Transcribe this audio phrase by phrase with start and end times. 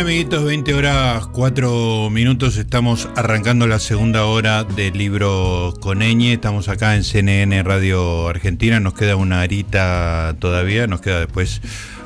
[0.00, 6.96] amiguitos, 20 horas 4 minutos, estamos arrancando la segunda hora del libro Coneñe, estamos acá
[6.96, 11.60] en CNN Radio Argentina, nos queda una arita todavía, nos queda después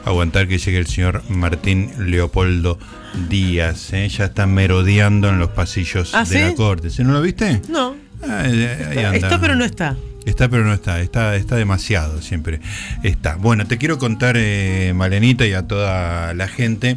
[0.04, 2.80] aguantar que llegue el señor Martín Leopoldo
[3.28, 4.08] Díaz, ¿eh?
[4.08, 6.40] ya está merodeando en los pasillos ¿Ah, de sí?
[6.40, 7.62] la corte, ¿se no lo viste?
[7.69, 7.95] No.
[8.28, 9.14] Ah, ahí anda.
[9.14, 9.97] Está, pero no está.
[10.27, 12.60] Está, pero no está, está, está demasiado siempre.
[13.02, 13.37] Está.
[13.37, 16.97] Bueno, te quiero contar, eh, Malenita, y a toda la gente.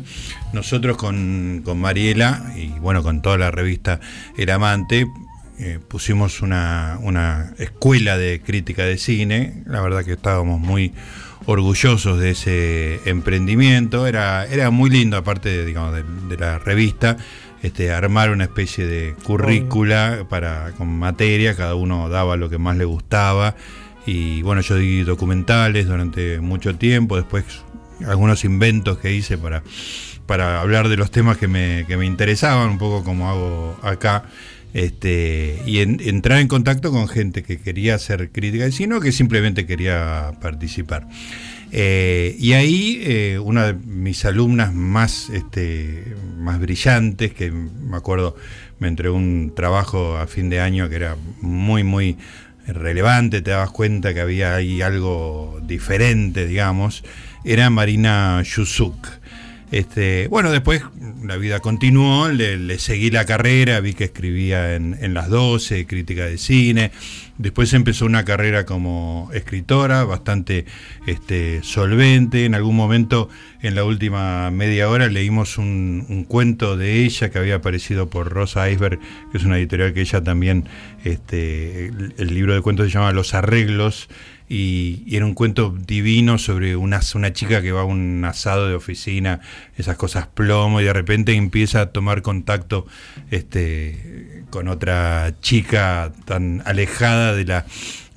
[0.54, 4.00] Nosotros con, con Mariela y bueno, con toda la revista
[4.38, 5.08] El Amante,
[5.60, 9.64] eh, pusimos una, una escuela de crítica de cine.
[9.66, 10.94] La verdad que estábamos muy
[11.48, 14.08] orgullosos de ese emprendimiento.
[14.08, 17.18] Era, era muy lindo, aparte de, digamos, de, de la revista,
[17.64, 22.78] este, armar una especie de currícula para, con materia, cada uno daba lo que más
[22.78, 23.56] le gustaba.
[24.06, 27.44] Y bueno, yo di documentales durante mucho tiempo, después
[28.06, 29.64] algunos inventos que hice para,
[30.26, 34.24] para hablar de los temas que me, que me interesaban, un poco como hago acá.
[34.74, 39.00] Este, y en- entrar en contacto con gente que quería hacer crítica de cine o
[39.00, 41.08] que simplemente quería participar.
[41.72, 48.36] Eh, y ahí eh, una de mis alumnas más, este, más brillantes, que me acuerdo,
[48.80, 52.18] me entregó un trabajo a fin de año que era muy, muy
[52.68, 57.04] relevante, te dabas cuenta que había ahí algo diferente, digamos,
[57.44, 59.08] era Marina Yusuk.
[59.70, 60.82] Este, bueno, después
[61.24, 66.38] la vida continuó, le, seguí la carrera, vi que escribía en, las 12, crítica de
[66.38, 66.92] cine.
[67.38, 70.66] Después empezó una carrera como escritora, bastante
[71.06, 72.46] este, solvente.
[72.46, 73.28] En algún momento,
[73.62, 78.30] en la última media hora, leímos un, un cuento de ella que había aparecido por
[78.30, 79.00] Rosa Iceberg,
[79.32, 80.70] que es una editorial que ella también,
[81.04, 84.08] este, el, el libro de cuentos se llama Los Arreglos
[84.50, 88.76] y, era un cuento divino sobre una, una chica que va a un asado de
[88.76, 89.42] oficina,
[89.78, 92.86] esas cosas plomo, y de repente empieza a tomar contacto
[93.32, 97.66] este, con otra chica tan alejada de la,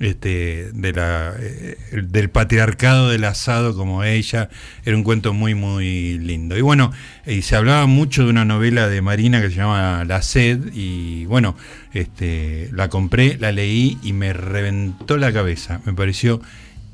[0.01, 4.49] este, de la, eh, del patriarcado del asado como ella.
[4.83, 6.57] Era un cuento muy, muy lindo.
[6.57, 6.91] Y bueno,
[7.25, 11.25] y se hablaba mucho de una novela de Marina que se llama La sed, y
[11.25, 11.55] bueno,
[11.93, 15.81] este, la compré, la leí y me reventó la cabeza.
[15.85, 16.41] Me pareció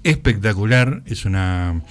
[0.03, 1.01] espectacular.
[1.05, 1.81] Es una.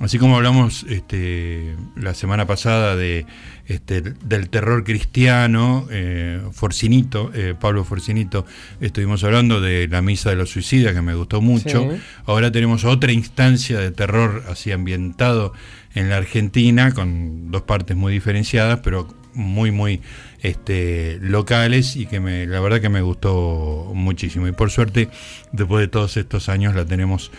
[0.00, 3.26] Así como hablamos este, la semana pasada de,
[3.66, 8.46] este, del terror cristiano, eh, Forcinito, eh, Pablo Forcinito,
[8.80, 11.82] estuvimos hablando de la misa de los suicidas, que me gustó mucho.
[11.82, 12.00] Sí.
[12.24, 15.52] Ahora tenemos otra instancia de terror así ambientado
[15.94, 20.00] en la Argentina, con dos partes muy diferenciadas, pero muy, muy
[20.40, 24.48] este, locales y que me, la verdad que me gustó muchísimo.
[24.48, 25.10] Y por suerte,
[25.52, 27.30] después de todos estos años, la tenemos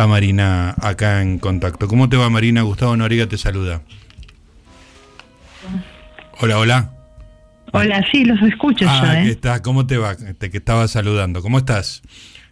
[0.00, 1.86] a Marina acá en contacto.
[1.86, 2.62] ¿Cómo te va, Marina?
[2.62, 3.82] Gustavo Noriga te saluda.
[6.40, 6.90] Hola, hola.
[7.72, 9.60] Hola, sí, los escucho Ah, yo, ¿qué ¿eh?
[9.62, 10.16] ¿Cómo te va?
[10.16, 11.42] Te que estaba saludando.
[11.42, 12.02] ¿Cómo estás?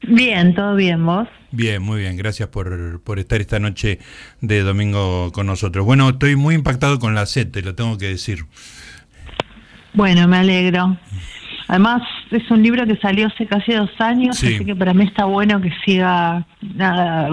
[0.06, 1.26] Bien, todo bien, ¿vos?
[1.50, 2.18] Bien, muy bien.
[2.18, 3.98] Gracias por, por estar esta noche
[4.42, 5.86] de domingo con nosotros.
[5.86, 8.44] Bueno, estoy muy impactado con la SET, te lo tengo que decir.
[9.94, 10.98] Bueno, me alegro.
[11.68, 14.54] Además, es un libro que salió hace casi dos años, Sí.
[14.54, 17.28] así que para mí está bueno que siga nada,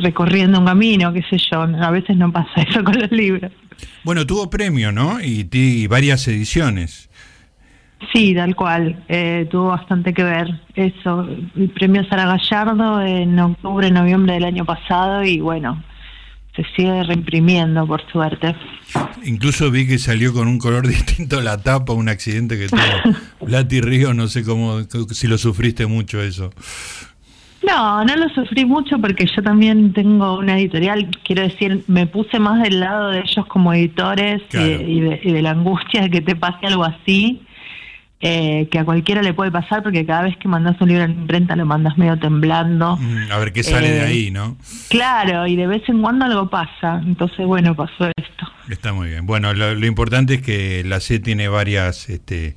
[0.00, 1.62] recorriendo un camino, qué sé yo.
[1.62, 3.50] A veces no pasa eso con los libros.
[4.04, 5.20] Bueno, tuvo premio, ¿no?
[5.20, 7.08] Y, y varias ediciones.
[8.14, 9.04] Sí, tal cual.
[9.08, 11.26] Eh, tuvo bastante que ver eso.
[11.56, 15.82] El premio Sara Gallardo en octubre, noviembre del año pasado y bueno,
[16.56, 18.54] se sigue reimprimiendo por suerte.
[19.24, 23.16] Incluso vi que salió con un color distinto a la tapa, un accidente que tuvo
[23.46, 26.50] Blati Río, no sé cómo, si lo sufriste mucho eso.
[27.66, 32.38] No, no lo sufrí mucho porque yo también tengo una editorial, quiero decir, me puse
[32.38, 36.20] más del lado de ellos como editores y, de, y de la angustia de que
[36.22, 37.42] te pase algo así,
[38.22, 41.12] eh, que a cualquiera le puede pasar porque cada vez que mandas un libro en
[41.12, 42.96] imprenta lo mandas medio temblando.
[42.98, 44.56] Mm, A ver qué sale de Eh, ahí, ¿no?
[44.90, 48.46] Claro, y de vez en cuando algo pasa, entonces bueno, pasó esto.
[48.68, 49.26] Está muy bien.
[49.26, 52.54] Bueno, lo, lo importante es que la C tiene varias este,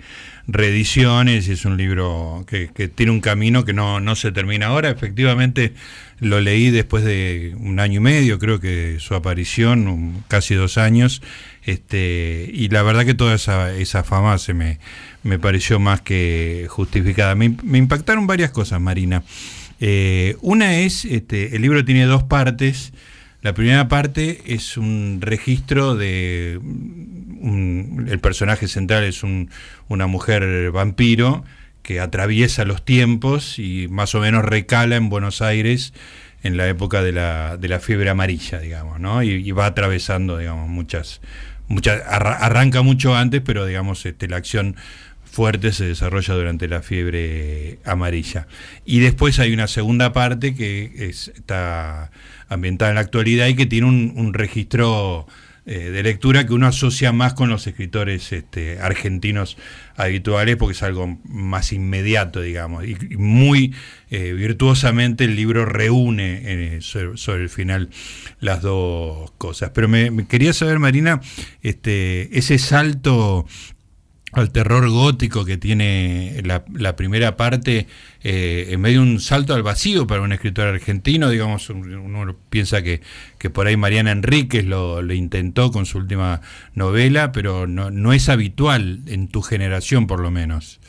[0.48, 4.68] reediciones y es un libro que, que tiene un camino que no, no se termina
[4.68, 4.90] ahora.
[4.90, 5.74] Efectivamente,
[6.20, 10.78] lo leí después de un año y medio, creo que su aparición, un- casi dos
[10.78, 11.22] años,
[11.64, 14.80] este, y la verdad que toda esa, esa fama se me,
[15.24, 17.36] me pareció más que justificada.
[17.36, 17.46] Me,
[17.78, 19.24] impactaron varias cosas, Marina.
[19.80, 22.94] Eh, una es, este, el libro tiene dos partes.
[23.42, 26.60] La primera parte es un registro de...
[26.62, 29.50] un- el personaje central es un-
[29.90, 31.44] una mujer vampiro
[31.82, 35.94] que atraviesa los tiempos y más o menos recala en Buenos Aires
[36.44, 39.24] en la época de la, de la fiebre amarilla, digamos, ¿no?
[39.24, 41.22] Y, va atravesando, digamos, muchas,
[41.68, 44.76] mucha, arranca mucho antes, pero digamos, este, la acción
[45.34, 48.46] fuerte se desarrolla durante la fiebre amarilla.
[48.86, 52.12] Y después hay una segunda parte que está
[52.50, 55.26] ambientada en la actualidad y que tiene un, registro
[55.66, 59.58] eh, de lectura que uno asocia más con los escritores este, argentinos
[59.96, 62.86] habituales porque es algo más inmediato, digamos.
[62.86, 63.74] Y, muy
[64.12, 67.90] eh, virtuosamente el libro reúne eh, sobre, el final
[68.40, 69.72] las dos cosas.
[69.74, 71.22] Pero me, quería saber, Marina,
[71.64, 73.48] este, ese salto
[74.34, 77.88] al terror gótico que tiene la, primera parte,
[78.24, 82.82] eh, en medio de un salto al vacío para un escritor argentino, digamos, uno piensa
[82.82, 83.02] que,
[83.38, 86.42] que por ahí Mariana Enríquez lo, intentó con su última
[86.74, 90.80] novela, pero no, no es habitual en tu generación por lo menos.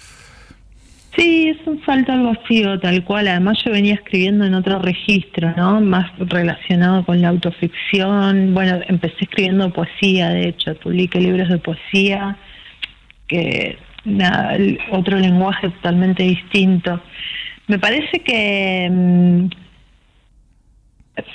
[1.17, 3.29] Sí, es un salto al vacío, tal cual.
[3.29, 5.81] Además yo venía escribiendo en otro registro, ¿no?
[5.81, 8.53] Más relacionado con la autoficción.
[8.53, 12.37] Bueno, empecé escribiendo poesía, de hecho, publiqué libros de poesía
[13.27, 14.57] que nada,
[14.91, 17.01] otro lenguaje totalmente distinto.
[17.67, 19.47] Me parece que mm,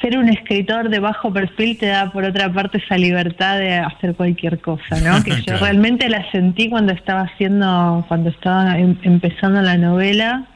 [0.01, 4.15] ser un escritor de bajo perfil te da por otra parte esa libertad de hacer
[4.15, 5.24] cualquier cosa, ¿no?
[5.24, 10.47] Que yo realmente la sentí cuando estaba haciendo, cuando estaba em, empezando la novela,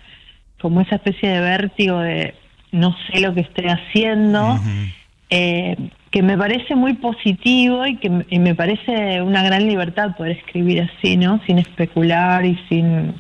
[0.62, 2.36] como esa especie de vértigo de
[2.72, 4.60] no sé lo que estoy haciendo
[6.14, 11.18] que me parece muy positivo y que me parece una gran libertad poder escribir así,
[11.18, 11.42] ¿no?
[11.48, 13.16] Sin especular y sin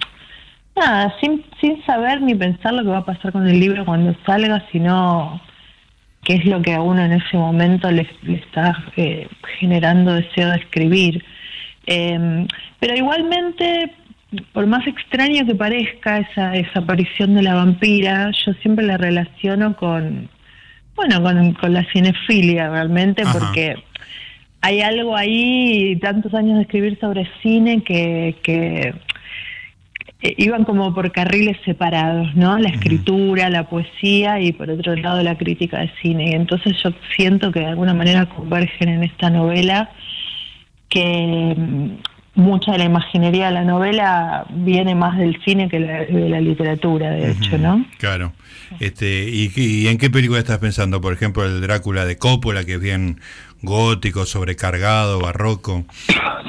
[0.75, 4.15] nada, sin, sin saber ni pensar lo que va a pasar con el libro cuando
[4.27, 5.41] salga, sino
[6.23, 10.57] qué es lo que a uno en ese momento le, está eh, generando deseo de
[10.57, 11.25] escribir.
[11.87, 12.45] Em,
[12.79, 13.91] pero igualmente,
[14.51, 19.75] por más extraño que parezca esa, esa aparición de la vampira, yo siempre la relaciono
[19.75, 20.29] con
[20.95, 21.21] bueno,
[21.59, 23.75] con, la cinefilia realmente, porque
[24.61, 28.93] hay algo ahí, tantos años de escribir sobre cine que, que
[30.37, 32.57] iban como por carriles separados, ¿no?
[32.57, 36.29] La escritura, la poesía y por otro lado la crítica de cine.
[36.29, 39.91] Y entonces yo siento que de alguna manera convergen en esta novela
[40.87, 41.55] que
[42.35, 47.11] mucha de la imaginería de la novela viene más del cine que de la literatura,
[47.11, 47.85] de hecho, ¿no?
[47.99, 48.33] Claro.
[48.79, 50.99] Este, y, en qué película estás pensando?
[50.99, 53.19] Por ejemplo, el Drácula de Coppola, que es bien
[53.61, 55.85] gótico, sobrecargado, barroco.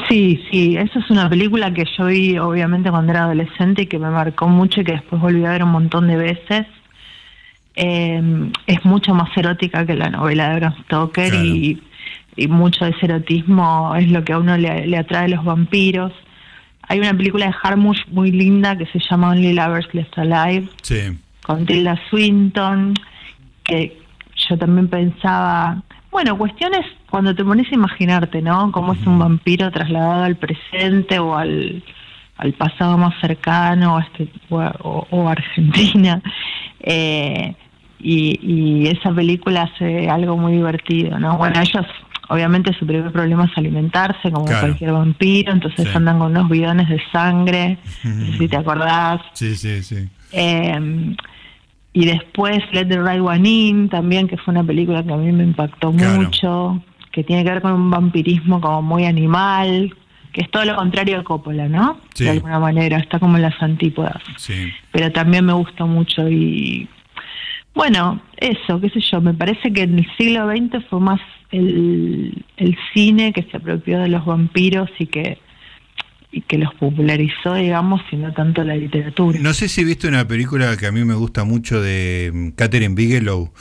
[0.08, 3.98] Sí, sí, esa es una película que yo vi obviamente cuando era adolescente y que
[3.98, 6.66] me marcó mucho y que después volví a ver un montón de veces.
[7.76, 11.82] Em, es mucho más erótica que la novela de Bram Stoker y
[12.36, 16.12] y mucho de ese erotismo es lo que a uno le, atrae a los vampiros.
[16.82, 20.68] Hay una película de Harmush muy linda que se llama Only Lovers Left Alive,
[21.42, 22.94] con Tilda Swinton,
[23.62, 23.98] que
[24.36, 28.72] yo también pensaba, bueno, cuestiones cuando te pones a imaginarte, ¿no?
[28.72, 31.82] Cómo es un vampiro trasladado al presente o al,
[32.36, 36.20] al pasado más cercano, este, o, o, Argentina.
[36.86, 37.54] Eh,
[37.98, 41.38] y, y, esa película hace algo muy divertido, ¿no?
[41.38, 41.86] Bueno, ellos
[42.28, 47.00] obviamente su primer problema es alimentarse, como cualquier vampiro, entonces andan con unos bidones de
[47.12, 47.78] sangre,
[48.38, 49.20] si te acordás.
[49.34, 50.08] Sí, sí, sí.
[50.32, 51.14] Eh,
[51.92, 55.30] y después Let the Right One In, también, que fue una película que a mí
[55.30, 59.94] me impactó mucho, que tiene que ver con un vampirismo como muy animal,
[60.32, 62.00] que es todo lo contrario de Coppola, ¿no?
[62.18, 64.20] De alguna manera, está como en las antípodas.
[64.36, 64.72] Sí.
[64.90, 66.88] Pero también me gustó mucho y
[67.74, 71.20] bueno, eso, qué sé yo, me parece que en el siglo XX fue más
[71.54, 75.38] el, cine que se apropió de los vampiros y que
[76.30, 79.38] y que los popularizó, digamos, sino tanto la literatura.
[79.40, 82.96] No sé si viste una película que a mí me gusta mucho de mm, Catherine
[82.96, 83.52] Bigelow,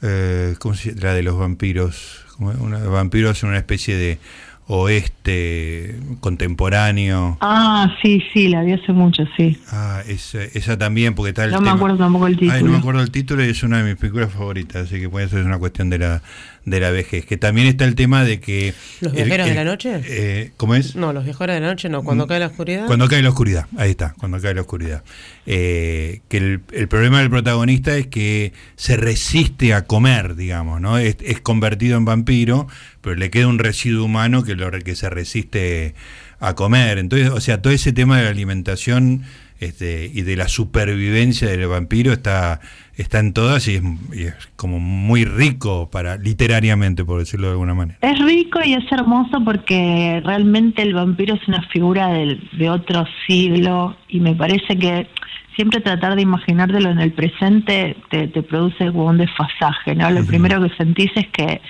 [0.00, 2.24] eh, ¿cómo se La de los vampiros.
[2.38, 4.18] Una, vampiros en una especie de
[4.66, 7.36] oeste contemporáneo.
[7.40, 9.58] Ah, sí, sí, la vi hace mucho, sí.
[9.70, 11.50] Ah, esa, esa también, porque tal.
[11.50, 12.60] No me acuerdo tampoco el título.
[12.60, 15.28] no me acuerdo el título y es una de mis películas favoritas, así que puede
[15.28, 16.22] ser una cuestión de la
[16.64, 17.26] de la vejez.
[17.26, 18.74] Que también está el tema de que.
[19.00, 20.00] ¿Los viajeros de la noche?
[20.06, 20.96] Eh, ¿Cómo es?
[20.96, 22.86] No, los viajeros de la noche no, cuando mm, cae la oscuridad.
[22.86, 25.02] Cuando cae la oscuridad, ahí está, cuando cae la oscuridad.
[25.46, 30.98] Eh, que el, el, problema del protagonista es que se resiste a comer, digamos, ¿no?
[30.98, 32.66] Es, es convertido en vampiro
[33.04, 35.94] pero le queda un residuo humano que, lo, que se resiste
[36.40, 36.98] a comer.
[36.98, 39.22] Entonces, o sea, todo ese tema de la alimentación
[39.60, 42.60] este, y de la supervivencia del vampiro está,
[42.96, 47.98] está en todas y es, como muy rico para literariamente, por decirlo de alguna manera.
[48.00, 53.96] Es rico y es hermoso porque realmente el vampiro es una figura de, otro siglo
[54.08, 55.06] y me parece que
[55.54, 60.10] siempre tratar de imaginártelo en el presente te, produce como un desfasaje, ¿no?
[60.10, 61.60] Lo primero que sentís es que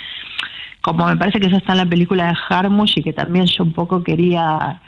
[0.85, 3.65] como me parece que eso está en la película de Harmush y que también yo
[3.65, 4.83] un poco quería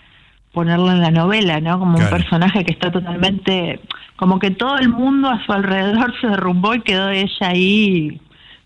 [0.53, 1.79] ponerlo en la novela, ¿no?
[1.79, 3.81] Como un personaje que está totalmente,
[4.17, 8.21] como que todo el mundo a su alrededor se derrumbó y quedó ella ahí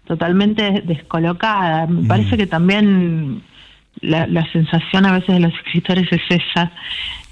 [0.09, 1.87] totalmente descolocada.
[1.87, 3.45] Me parece que también
[4.01, 6.73] la, sensación a veces de los escritores es esa.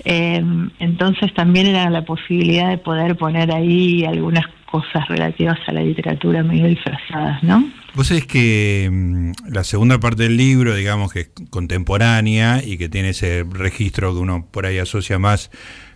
[0.04, 0.44] Eh,
[0.78, 6.44] entonces también era la posibilidad de poder poner ahí algunas cosas relativas a la literatura
[6.44, 7.64] medio disfrazadas, ¿no?
[7.94, 12.88] Vos sabés que mm, la segunda parte del libro, digamos que es contemporánea y que
[12.88, 15.50] tiene ese registro que uno por ahí asocia más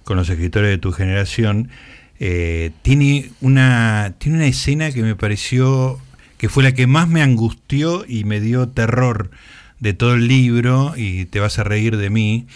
[0.04, 1.70] con los escritores de tu generación,
[2.18, 6.00] eh, tiene, una, tiene una escena que me pareció
[6.42, 9.30] que fue la que más me angustió y me dio terror
[9.78, 12.46] de todo el libro, y te vas a reír de mí,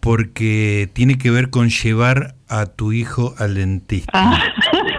[0.00, 4.42] porque tiene que ver con llevar a tu hijo al dentista.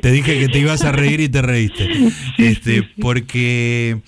[0.00, 1.88] Te, dije que te ibas a reír y te reíste.
[2.38, 3.98] este, porque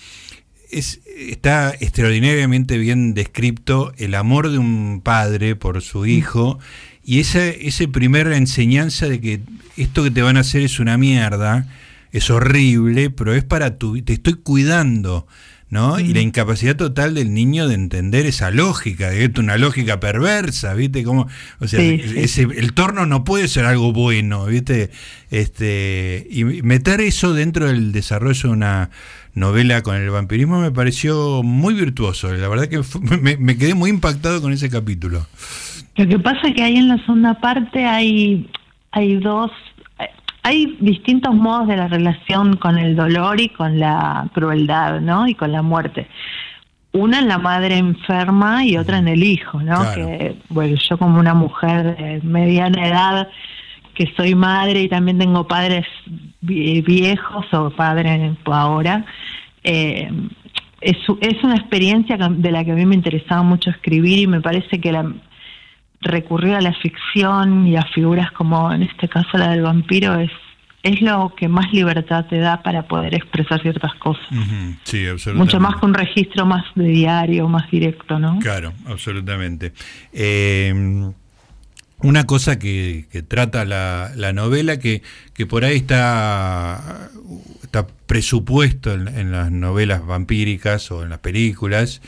[0.70, 6.08] es, está extraordinariamente bien descrito el amor de un padre por su mm.
[6.08, 6.58] hijo
[7.04, 9.40] y esa, esa primera enseñanza de que
[9.76, 11.68] esto que te van a hacer es una mierda,
[12.12, 14.00] es horrible, pero es para tu...
[14.02, 15.26] te estoy cuidando
[15.74, 15.98] ¿no?
[15.98, 21.02] Y la incapacidad total del niño de entender esa lógica, de una lógica perversa, ¿viste?
[21.02, 21.26] Como,
[21.58, 24.90] o sea, Ese, el torno no puede ser algo bueno, ¿viste?
[25.32, 28.90] Este, y meter eso dentro del desarrollo de una
[29.34, 32.32] novela con el vampirismo me pareció muy virtuoso.
[32.32, 32.80] La verdad que
[33.20, 35.26] me, me, quedé muy impactado con ese capítulo.
[35.96, 38.48] Lo que pasa es que ahí en la segunda parte hay,
[38.92, 39.50] hay dos
[40.44, 45.26] hay distintos modos de la relación con el dolor y con la crueldad, ¿no?
[45.26, 46.06] Y con la muerte.
[46.92, 49.80] Una en la madre enferma y otra en el hijo, ¿no?
[49.94, 53.28] Que, bueno, yo como una mujer de mediana edad,
[53.94, 55.86] que soy madre y también tengo padres
[56.42, 59.06] viejos o padres ahora,
[59.62, 60.10] eh,
[60.82, 64.42] es, es una experiencia de la que a mí me interesaba mucho escribir y me
[64.42, 65.10] parece que la,
[66.04, 70.30] recurrir a la ficción y a figuras como en este caso la del vampiro es
[70.84, 74.22] es lo que más libertad te da para poder expresar ciertas cosas.
[74.84, 75.32] Sí, absolutamente.
[75.32, 78.38] Mucho más que un registro más de diario, más directo, ¿no?
[78.38, 79.72] Claro, absolutamente.
[80.12, 81.10] Eh,
[82.02, 87.08] una cosa que, trata la, novela, que, que, por ahí está,
[87.62, 92.02] está presupuesto en las novelas vampíricas o en las películas,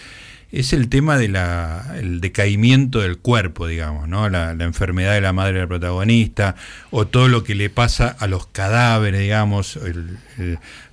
[0.52, 4.28] es el tema del decaimiento del cuerpo, digamos, ¿no?
[4.28, 6.54] La, enfermedad de la madre del protagonista,
[6.90, 9.78] o todo lo que le pasa a los cadáveres, digamos,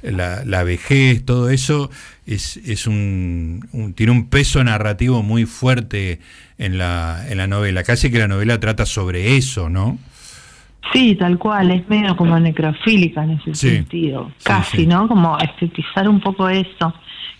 [0.02, 1.92] la, vejez, todo eso
[2.26, 6.20] es, es un, tiene un peso narrativo muy fuerte
[6.58, 7.84] en la, en la novela.
[7.84, 9.98] Casi que la novela trata sobre eso, ¿no?
[10.92, 15.08] Sí, tal cual, es medio como necrofílica en ese sentido, casi, ¿no?
[15.08, 16.94] Como estetizar un poco eso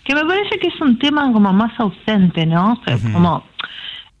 [0.04, 2.80] que me parece que es un tema como más ausente, ¿no?
[3.12, 3.44] Como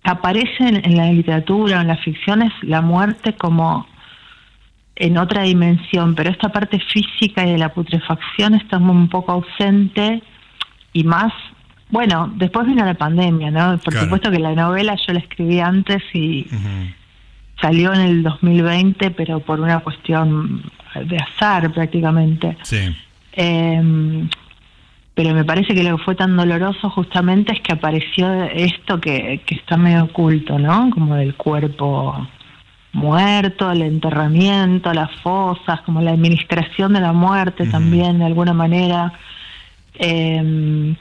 [0.02, 3.86] aparece en, la literatura, en las ficciones, la muerte como
[4.96, 10.22] en otra dimensión, pero esta parte física y de la putrefacción está un poco ausente
[10.92, 11.32] y más,
[11.90, 13.78] bueno, después vino la pandemia, ¿no?
[13.78, 16.46] Por supuesto que la novela yo la escribí antes y
[17.60, 20.62] salió en el 2020, pero por una cuestión
[20.94, 22.56] de azar prácticamente.
[22.62, 22.94] Sí.
[23.32, 24.22] Eh,
[25.14, 29.42] pero me parece que lo que fue tan doloroso justamente es que apareció esto que,
[29.46, 30.90] que está medio oculto, ¿no?
[30.90, 32.26] Como del cuerpo
[32.92, 39.12] muerto, el enterramiento, las fosas, como la administración de la muerte también de alguna manera.
[39.94, 40.94] Eh,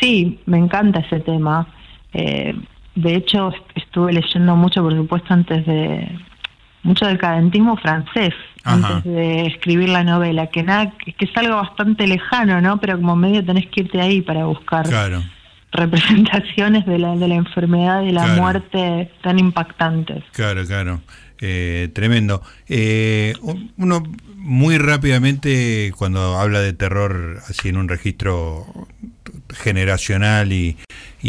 [0.00, 1.66] sí, me encanta ese tema.
[2.12, 2.54] Eh,
[2.94, 6.08] de hecho, estuve leyendo mucho, por supuesto, antes de,
[6.82, 12.06] mucho del cadentismo francés antes de escribir la novela, que nada, que es algo bastante
[12.06, 12.78] lejano, ¿no?
[12.78, 14.86] Pero como medio tenés que irte ahí para buscar
[15.72, 20.24] representaciones de la, de la enfermedad y la muerte tan impactantes.
[20.32, 21.00] Claro, claro.
[21.40, 22.42] Eh, tremendo.
[22.68, 23.34] Eh,
[23.76, 24.02] uno
[24.36, 28.66] muy rápidamente, cuando habla de terror así en un registro
[29.50, 30.76] generacional y,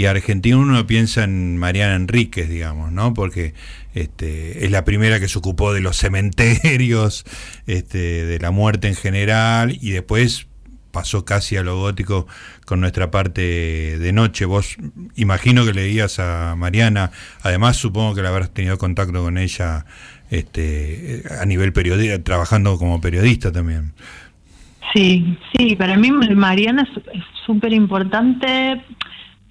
[0.06, 3.14] argentino, uno piensa en Mariana Enríquez, digamos, ¿no?
[3.14, 3.54] Porque
[3.94, 7.26] este, es la primera que se ocupó de los cementerios,
[7.68, 10.48] este, de la muerte en general, y después
[10.92, 12.28] pasó casi a lo gótico
[12.66, 14.46] con nuestra parte de noche.
[14.46, 14.78] Vos
[15.16, 19.86] imagino que leías a Mariana, además supongo que la habrás tenido contacto con ella
[20.30, 23.94] este, a nivel periodista, trabajando como periodista también.
[24.94, 28.82] Sí, sí, para mí Mariana es súper importante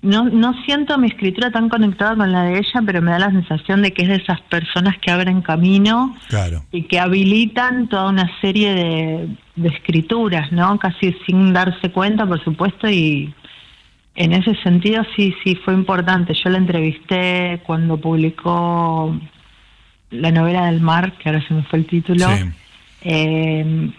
[0.02, 3.30] no, no siento mi escritura tan conectada con la de ella, pero me da la
[3.30, 6.64] sensación de que es de esas personas que abren camino claro.
[6.70, 10.78] y que habilitan toda una serie de, de escrituras, ¿no?
[10.78, 13.34] Casi sin darse cuenta, por supuesto, y
[14.14, 16.32] en ese sentido sí, sí fue importante.
[16.34, 19.18] Yo la entrevisté cuando publicó
[20.10, 22.26] la novela del mar, que ahora se me fue el título.
[23.02, 23.90] Eh,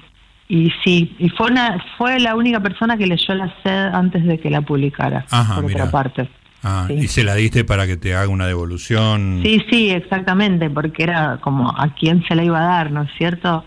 [0.50, 4.40] y sí, y fue una, fue la única persona que leyó la sed antes de
[4.40, 5.26] que la publicara,
[5.56, 6.28] por otra parte.
[6.64, 9.42] Ah, ¿Y se la diste para que te haga una devolución?
[9.44, 13.12] Sí, sí, exactamente, porque era como a quién se la iba a dar, ¿no es
[13.16, 13.64] cierto?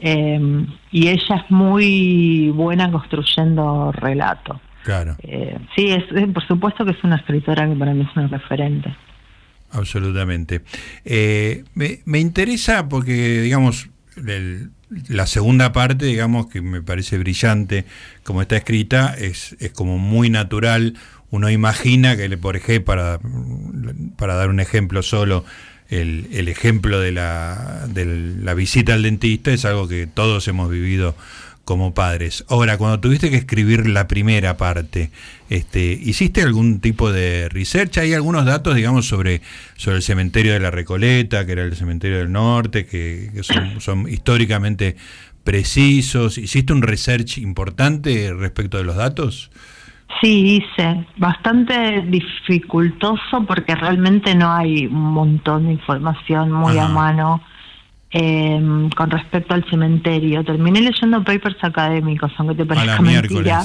[0.00, 4.60] Eh, y ella es muy buena construyendo relato.
[4.82, 5.16] Claro.
[5.22, 8.96] Eh, sí, es, por supuesto que es una escritora que para mí es una referente.
[9.70, 10.62] Absolutamente.
[11.04, 14.70] Eh, me, me interesa porque, digamos, el,
[15.08, 17.84] la segunda parte, digamos, que me parece brillante,
[18.22, 20.94] como está escrita, es, es como muy natural.
[21.30, 23.20] Uno imagina que, por ejemplo, para,
[24.16, 25.44] para dar un ejemplo solo,
[25.88, 30.70] el, el ejemplo de la, de la visita al dentista es algo que todos hemos
[30.70, 31.14] vivido
[31.64, 32.44] como padres.
[32.48, 35.10] Ahora, cuando tuviste que escribir la primera parte,
[35.48, 37.98] este, ¿hiciste algún tipo de research?
[37.98, 39.40] ¿Hay algunos datos, digamos, sobre,
[39.76, 44.08] sobre el cementerio de la Recoleta, que era el cementerio del norte, que, son, son,
[44.08, 44.96] históricamente
[45.42, 46.38] precisos?
[46.38, 49.50] ¿Hiciste un research importante respecto de los datos?
[50.20, 51.06] Sí, hice.
[51.16, 57.42] Bastante dificultoso porque realmente no hay un montón de información muy a mano
[58.16, 60.44] eh, con respecto al cementerio.
[60.44, 63.62] Terminé leyendo papers académicos, aunque te parezca mentira.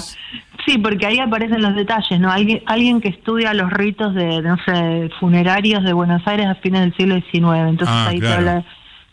[0.65, 2.31] Sí, porque ahí aparecen los detalles, ¿no?
[2.31, 6.81] Alguien, alguien que estudia los ritos de, no sé, funerarios de Buenos Aires a fines
[6.81, 7.69] del siglo XIX.
[7.69, 8.65] Entonces ah, ahí te habla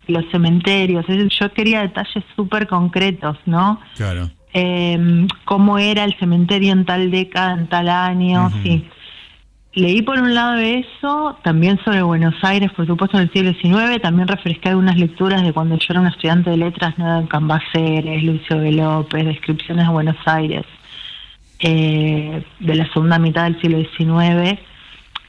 [0.06, 1.04] de los cementerios.
[1.06, 3.78] Yo quería detalles súper concretos, ¿no?
[3.94, 4.30] Claro.
[4.54, 8.88] Eh, cómo era el cementerio en tal década, en tal año, sí.
[9.76, 14.00] Leí por un lado eso, también sobre Buenos Aires, por supuesto, en el siglo XIX,
[14.00, 17.28] también refresqué algunas lecturas de cuando yo era una estudiante de letras, ¿no?
[17.28, 18.72] Cambaceres, Lucio B.
[18.72, 20.64] López, descripciones de Buenos Aires,
[21.58, 24.58] eh, de la segunda mitad del siglo XIX.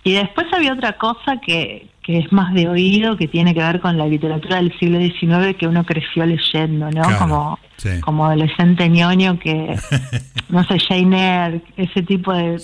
[0.05, 3.81] Y después había otra cosa que, que es más de oído, que tiene que ver
[3.81, 7.01] con la literatura del siglo XIX que uno creció leyendo, ¿no?
[7.19, 7.59] como,
[7.99, 9.75] como adolescente ñoño que,
[10.47, 12.57] no sé, Jane Eyre, ese tipo de,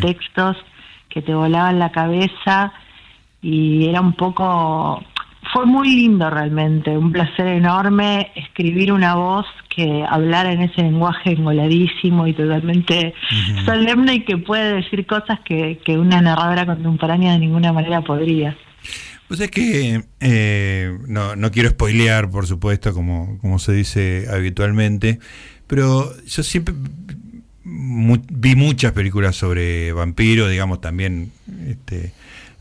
[0.00, 0.56] textos
[1.08, 2.72] que te volaban la cabeza
[3.40, 5.02] y era un poco
[5.52, 11.32] fue muy lindo realmente, un placer enorme escribir una voz que hablara en ese lenguaje
[11.32, 13.14] engoladísimo y totalmente
[13.64, 18.56] solemne y que puede decir cosas que, que, una narradora contemporánea de ninguna manera podría.
[19.28, 25.18] Pues es que eh, no, no quiero spoilear, por supuesto, como, como se dice habitualmente,
[25.66, 26.74] pero yo siempre
[27.68, 31.32] vi muchas películas sobre vampiros, digamos, también
[31.66, 32.12] este,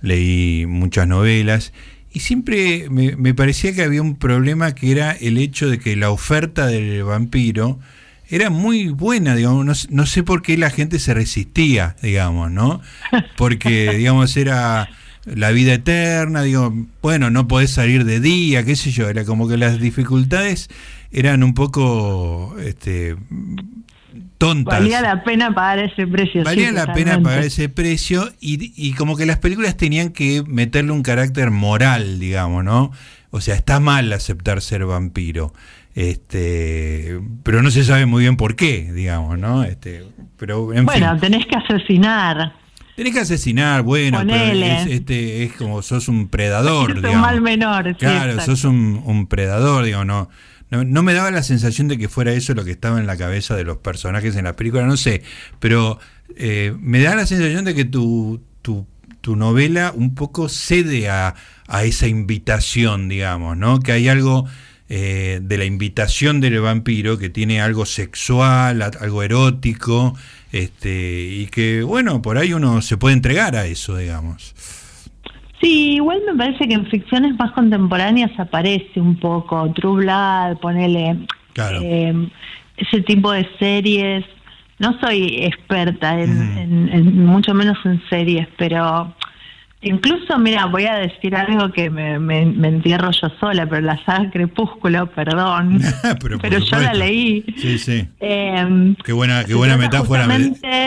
[0.01, 1.73] leí muchas novelas.
[2.11, 6.09] Y siempre me, parecía que había un problema que era el hecho de que la
[6.09, 7.79] oferta del vampiro
[8.29, 12.81] era muy buena, digamos, no, sé por qué la gente se resistía, digamos, ¿no?
[13.37, 14.89] Porque, digamos, era
[15.25, 19.47] la vida eterna, digo, bueno, no podés salir de día, qué sé yo, era como
[19.47, 20.69] que las dificultades
[21.11, 23.15] eran un poco este,
[24.37, 24.79] tontas.
[24.79, 26.43] Valía la pena pagar ese precio.
[26.43, 30.91] Valía la pena pagar ese precio y, y, como que las películas tenían que meterle
[30.91, 32.91] un carácter moral, digamos, ¿no?
[33.31, 35.53] O sea, está mal aceptar ser vampiro.
[35.95, 39.63] Este, pero no se sabe muy bien por qué, digamos, ¿no?
[39.63, 40.05] Este,
[40.37, 42.53] pero bueno, tenés que asesinar.
[42.95, 46.97] Tenés que asesinar, bueno, pero es, este, es como sos un predador.
[47.03, 47.95] Es un mal menor.
[47.97, 50.29] Claro, sos un, un predador, digo, no
[50.69, 53.55] no, me daba la sensación de que fuera eso lo que estaba en la cabeza
[53.55, 55.21] de los personajes en la película, no sé,
[55.59, 55.99] pero
[56.35, 58.85] eh, me da la sensación de que tu, tu,
[59.35, 61.35] novela un poco cede a,
[61.83, 63.81] esa invitación, digamos, ¿no?
[63.81, 64.45] Que hay algo
[64.87, 70.15] eh, de la invitación del vampiro que tiene algo sexual, algo erótico,
[70.53, 74.55] este, y que, bueno, por ahí uno se puede entregar a eso, digamos.
[75.61, 79.71] Sí, igual me parece que en ficciones más contemporáneas aparece un poco.
[79.73, 81.17] True Blood, ponele
[81.55, 82.29] eh,
[82.77, 84.23] ese tipo de series.
[84.79, 89.15] No soy experta en, mucho menos en series, pero
[89.81, 94.31] Incluso, mira, voy a decir algo que me, me, entierro yo sola, pero la saga
[94.31, 95.79] Crepúsculo, perdón,
[96.41, 97.45] pero, yo la leí.
[97.57, 98.07] Sí, sí.
[98.19, 100.27] Em, qué buena, qué buena metáfora,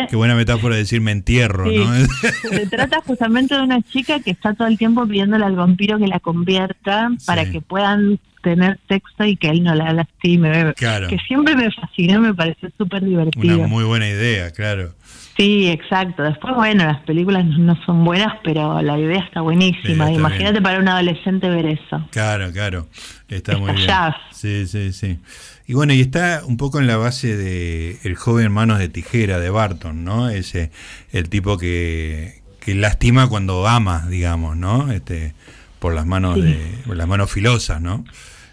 [0.08, 1.94] qué buena metáfora decir me entierro, ¿no?
[2.50, 6.08] Se trata justamente de una chica que está todo el tiempo pidiéndole al vampiro que
[6.08, 10.74] la convierta para que puedan tener texto y que él no la lastime.
[10.74, 11.08] Claro.
[11.08, 13.58] Que siempre me fascinó, me pareció súper divertido.
[13.58, 14.94] Una muy buena idea, claro.
[15.40, 16.22] Sí, exacto.
[16.22, 20.04] Después, bueno, las películas no son buenas, pero la idea está buenísima.
[20.04, 20.62] Está Imagínate bien.
[20.62, 22.06] para un adolescente ver eso.
[22.10, 22.88] Claro, claro.
[23.28, 24.14] Está muy Está bien.
[24.32, 25.18] Sí, sí, sí.
[25.66, 29.38] Y bueno, y está un poco en la base de El joven manos de tijera
[29.38, 30.28] de Barton, ¿no?
[30.28, 30.70] Ese
[31.12, 34.92] el tipo que, que lastima cuando ama, digamos, ¿no?
[34.92, 35.32] Este
[35.78, 36.42] por las manos Sí.
[36.42, 38.04] de por las manos filosas, ¿no?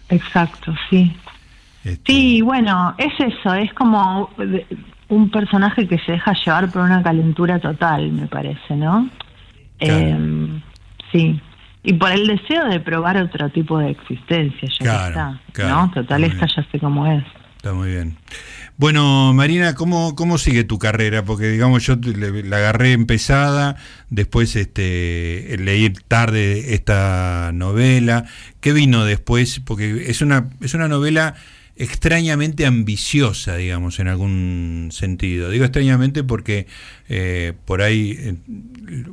[0.08, 1.14] Exacto, sí.
[1.84, 4.30] Este, Sí, bueno, es eso, es como
[5.08, 9.08] un personaje que se deja llevar por una calentura total, me parece, ¿no?
[9.78, 9.98] Claro.
[9.98, 10.60] Eh,
[11.12, 11.40] sí.
[11.84, 15.74] Y por el deseo de probar otro tipo de existencia, ya Claro, que está, claro,
[15.76, 15.90] ¿no?
[15.92, 16.56] Total, esta bien.
[16.56, 17.24] ya sé cómo es.
[17.56, 18.16] Está muy bien.
[18.76, 21.24] Bueno, Marina, ¿cómo, cómo sigue tu carrera?
[21.24, 23.74] Porque, digamos, yo le- la agarré empezada,
[24.10, 28.26] después este, leí tarde esta novela.
[28.60, 29.60] ¿Qué vino después?
[29.60, 31.34] Porque es una, es una novela
[31.78, 35.48] extrañamente ambiciosa, digamos, en algún sentido.
[35.48, 36.66] Digo extrañamente porque
[37.08, 38.34] eh, por ahí eh,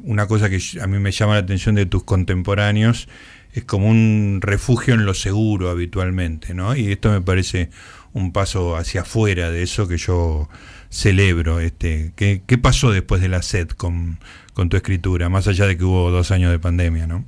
[0.03, 3.07] una cosa que a mí me llama la atención de tus contemporáneos
[3.53, 6.75] es como un refugio en lo seguro habitualmente, ¿no?
[6.75, 7.69] Y esto me parece
[8.13, 10.49] un paso hacia afuera de eso que yo
[10.89, 11.59] celebro.
[11.59, 14.19] Este, ¿qué, qué pasó después de la SED con,
[14.53, 15.29] con tu escritura?
[15.29, 17.25] Más allá de que hubo dos años de pandemia, ¿no?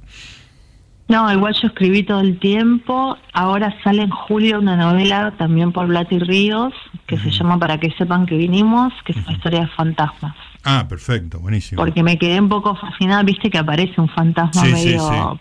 [1.07, 3.17] No, igual yo escribí todo el tiempo.
[3.33, 6.73] Ahora sale en julio una novela también por Blati Ríos
[7.05, 10.35] que se llama Para que sepan que vinimos, que es una historia de fantasmas.
[10.65, 11.81] Ah, perfecto, buenísimo.
[11.81, 15.39] Porque me quedé un poco fascinada, viste que aparece un fantasma Sí, sí, medio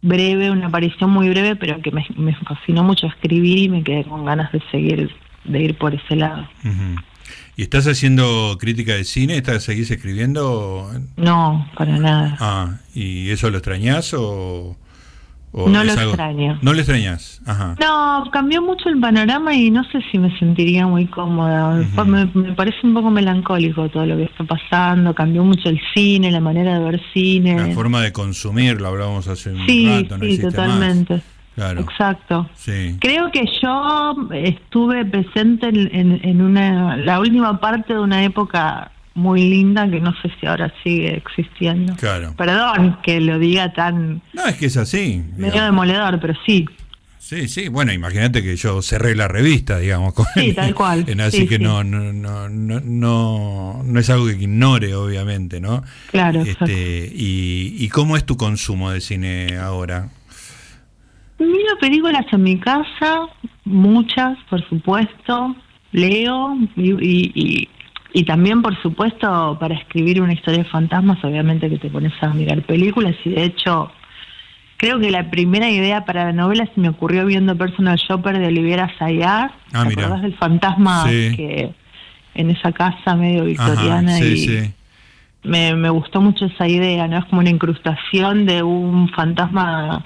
[0.00, 4.04] breve, una aparición muy breve, pero que me, me fascinó mucho escribir y me quedé
[4.04, 5.14] con ganas de seguir,
[5.44, 6.48] de ir por ese lado.
[6.64, 7.02] Ujú.
[7.56, 9.36] ¿Y estás haciendo crítica de cine?
[9.36, 10.90] ¿Estás, ¿Seguís escribiendo?
[11.16, 12.36] No, para nada.
[12.40, 14.76] Ah, ¿y eso lo extrañás o...?
[15.54, 16.58] o No lo algo- extraño.
[16.62, 17.76] No lo extrañás, ajá.
[17.78, 21.84] No, cambió mucho el panorama y no sé si me sentiría muy cómoda.
[22.06, 25.14] Me, me parece un poco melancólico todo lo que está pasando.
[25.14, 27.68] Cambió mucho el cine, la manera de ver cine.
[27.68, 31.14] La forma de consumir, lo hablábamos hace un sí, rato, no sí, totalmente.
[31.16, 31.22] más.
[31.54, 32.48] Claro, Exacto.
[32.54, 32.96] sí.
[33.00, 38.90] Creo que yo estuve presente en, en- en una la última parte de una época
[39.14, 41.94] muy linda que no sé si ahora sigue existiendo.
[41.96, 42.32] Claro.
[42.38, 45.22] Perdón que lo diga tan No, es que es así.
[45.36, 45.66] medio digamos.
[45.86, 46.64] demoledor, pero sí.
[47.18, 50.12] Sí, sí, bueno, imagínate que yo cerré la revista, digamos.
[50.14, 51.04] con- Sí, tal cual.
[51.06, 51.62] en así Sí, que sí.
[51.62, 55.84] No, no, no, no, no, es algo que ignore, obviamente, ¿no?
[56.10, 56.40] Claro.
[56.42, 60.08] Este, y, ¿Y cómo es tu consumo de cine ahora?
[61.46, 63.26] Miro películas en mi casa,
[63.64, 65.54] muchas, por supuesto.
[65.92, 67.68] Leo y, y, y-
[68.14, 72.28] y también, por supuesto, para escribir una historia de fantasmas, obviamente que te pones a
[72.34, 73.90] mirar películas y de hecho
[74.76, 78.46] creo que la primera idea para la novela se me ocurrió viendo Personal Shopper de
[78.48, 79.52] Olivera Sayar.
[79.72, 81.32] Ah, ¿Te acordás del fantasma Sí.
[81.36, 81.72] que
[82.34, 84.72] en esa casa medio victoriana Ajá, sí, y sí.
[85.44, 87.18] me, me gustó mucho esa idea, ¿no?
[87.18, 90.04] Es como una incrustación de un fantasma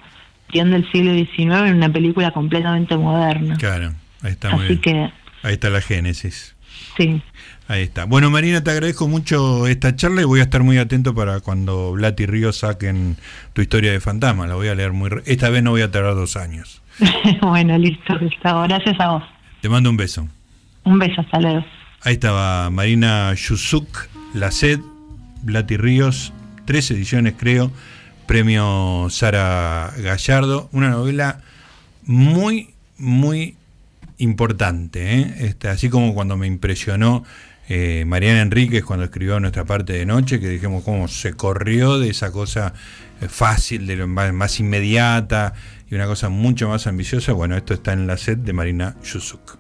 [0.53, 3.57] del siglo XIX en una película completamente moderna.
[3.57, 4.81] Claro, ahí está muy Así bien.
[4.81, 5.13] que,
[5.47, 6.55] Ahí está la génesis.
[6.97, 7.23] sí.
[7.69, 8.05] Ahí está.
[8.05, 11.91] Bueno, Marina, te agradezco mucho esta charla y voy a estar muy atento para cuando
[11.95, 13.17] Blat y Río saquen
[13.55, 14.47] tu historia de fantasma.
[14.47, 15.09] La voy a leer muy...
[15.11, 16.81] re- Esta vez no voy a tardar dos años.
[17.43, 18.63] bueno, listo, Gustavo.
[18.63, 19.25] Gracias a vos.
[19.63, 20.29] Te mando un beso.
[20.85, 21.65] Un beso, hasta luego.
[22.03, 24.79] Ahí estaba Marina Yusuk, La Sed,
[25.43, 26.33] Blat y Ríos,
[26.67, 27.73] tres ediciones creo,
[28.27, 31.41] premio Sara Gallardo, una novela
[32.05, 33.57] muy, muy
[34.19, 35.35] importante, ¿eh?
[35.41, 37.25] Este, así como cuando me impresionó
[37.69, 42.11] eh, Mariana Enríquez cuando escribió nuestra parte de noche, que dijimos cómo se corrió de
[42.11, 42.75] esa cosa
[43.21, 45.55] eh, fácil, de lo más, más inmediata
[45.91, 47.33] y una cosa mucho más ambiciosa.
[47.33, 49.59] Bueno, esto está en la sed de Marina Yusuk.